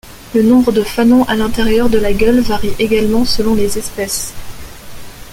Le 0.33 0.41
nombre 0.41 0.71
de 0.71 0.81
fanons 0.81 1.25
à 1.25 1.35
l'intérieur 1.35 1.87
de 1.87 1.99
la 1.99 2.11
gueule 2.11 2.39
varie 2.39 2.73
également 2.79 3.23
selon 3.23 3.53
les 3.53 3.77
espèces. 3.77 4.33